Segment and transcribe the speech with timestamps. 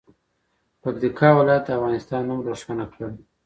[0.81, 3.09] پکتیکا ولایت د افغانستان نوم روښانه کړي.